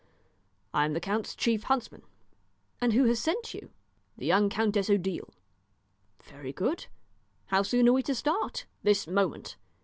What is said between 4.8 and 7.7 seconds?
Odile." "Very good. How